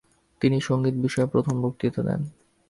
তিনি 0.41 0.57
সঙ্গীত-বিষয়ে 0.61 1.31
প্রথম 1.31 1.55
বক্তৃতা 1.61 2.01
দেন। 2.03 2.21